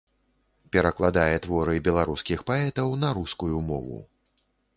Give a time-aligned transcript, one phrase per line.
[0.75, 4.03] Перакладае творы беларускіх паэтаў на рускую мову.